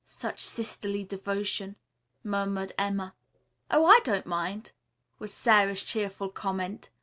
[0.07, 1.75] "Such sisterly devotion,"
[2.23, 3.13] murmured Emma.
[3.69, 4.71] "Oh, I don't mind,"
[5.19, 6.89] was Sara's cheerful comment.